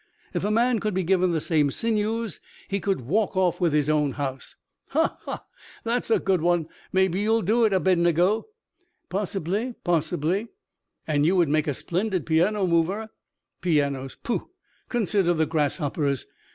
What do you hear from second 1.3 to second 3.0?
the same sinews he